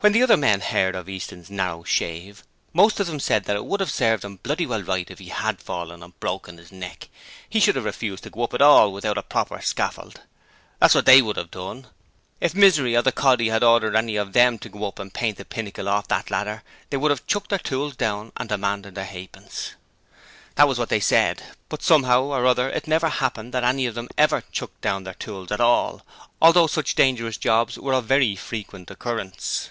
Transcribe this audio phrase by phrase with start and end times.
[0.00, 3.64] When the other men heard of Easton's 'narrow shave', most of them said that it
[3.64, 7.08] would have served him bloody well right if he had fallen and broken his neck:
[7.48, 10.20] he should have refused to go up at all without a proper scaffold.
[10.78, 11.88] That was what THEY would have done.
[12.40, 15.38] If Misery or the coddy had ordered any of THEM to go up and paint
[15.38, 19.06] the pinnacle off that ladder, they would have chucked their tools down and demanded their
[19.06, 19.72] ha'pence!
[20.54, 23.96] That was what they said, but somehow or other it never happened that any of
[23.96, 26.06] them ever 'chucked their tools down' at all,
[26.40, 29.70] although such dangerous jobs were of very frequent occurrence.